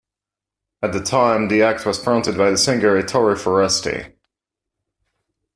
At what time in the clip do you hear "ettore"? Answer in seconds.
2.97-3.35